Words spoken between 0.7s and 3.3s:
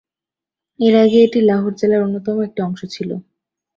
এর আগে এটি লাহোর জেলার অন্যতম একটি অংশ ছিল।